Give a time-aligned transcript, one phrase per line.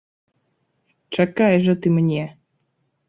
[1.17, 2.25] Чакай жа ты мне!